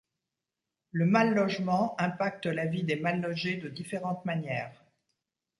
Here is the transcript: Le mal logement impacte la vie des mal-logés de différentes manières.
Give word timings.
Le 0.91 1.05
mal 1.05 1.35
logement 1.35 1.93
impacte 2.01 2.47
la 2.47 2.65
vie 2.65 2.81
des 2.81 2.95
mal-logés 2.95 3.57
de 3.57 3.69
différentes 3.69 4.25
manières. 4.25 4.73